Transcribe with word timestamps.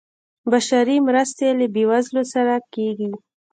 بشري 0.51 0.97
مرستې 1.07 1.47
له 1.59 1.65
بیوزلو 1.75 2.23
سره 2.33 2.53
کیږي 2.73 3.11